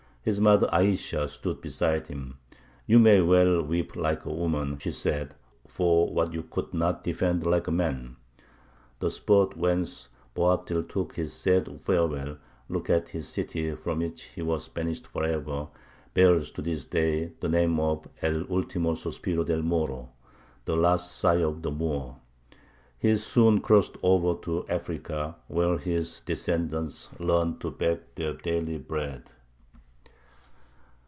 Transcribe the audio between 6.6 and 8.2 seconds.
not defend like a man."